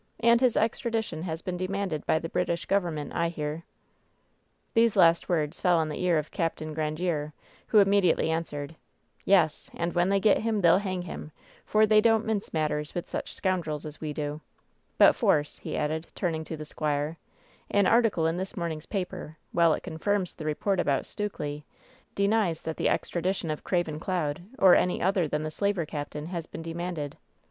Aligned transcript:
And 0.19 0.41
his 0.41 0.57
extradition 0.57 1.21
has 1.21 1.43
been 1.43 1.57
demanded 1.57 2.07
by 2.07 2.17
the 2.17 2.27
British 2.27 2.65
Government, 2.65 3.13
I 3.13 3.29
hear." 3.29 3.65
These 4.73 4.95
last 4.95 5.29
words 5.29 5.61
fell 5.61 5.77
on 5.77 5.89
the 5.89 6.01
ear 6.03 6.17
of 6.17 6.31
Capt. 6.31 6.57
Grandiere, 6.59 7.33
who 7.67 7.77
immediately 7.77 8.31
answered: 8.31 8.75
"Yes, 9.25 9.69
and 9.75 9.93
when 9.93 10.09
they 10.09 10.19
get 10.19 10.39
him 10.39 10.59
they'll 10.61 10.79
hang 10.79 11.03
him, 11.03 11.31
for 11.65 11.85
they 11.85 12.01
don't 12.01 12.25
mince 12.25 12.51
matters 12.51 12.95
with 12.95 13.07
such 13.07 13.35
scoundrels 13.35 13.85
as 13.85 14.01
we 14.01 14.11
do 14.11 14.41
I 14.43 14.59
But, 14.97 15.15
Force," 15.15 15.59
he 15.59 15.77
added, 15.77 16.07
turning 16.15 16.43
to 16.45 16.57
the 16.57 16.65
squire, 16.65 17.19
"an 17.69 17.85
article 17.85 18.25
in 18.25 18.37
this 18.37 18.57
morning's 18.57 18.87
paper, 18.87 19.37
while 19.51 19.75
it 19.75 19.83
confirms 19.83 20.33
the 20.33 20.45
report 20.45 20.79
about 20.79 21.03
Stukely, 21.05 21.63
denies 22.15 22.63
that 22.63 22.77
the 22.77 22.89
extradition 22.89 23.51
of 23.51 23.63
Craven 23.63 23.99
Cloud, 23.99 24.41
or 24.57 24.73
any 24.73 24.99
other 24.99 25.27
than 25.27 25.43
the 25.43 25.51
slaver 25.51 25.85
captain, 25.85 26.25
has 26.25 26.47
been 26.47 26.63
demanded. 26.63 27.15